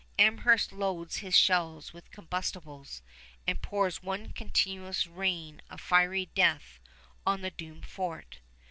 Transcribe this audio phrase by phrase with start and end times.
[0.17, 3.03] Amherst loads his shells with combustibles
[3.45, 6.79] and pours one continuous rain of fiery death
[7.23, 8.39] on the doomed fort.